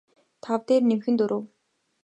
тав 0.43 0.59
дээр 0.67 0.83
нэмэх 0.87 1.05
нь 1.11 1.19
дөрөв 1.19 1.43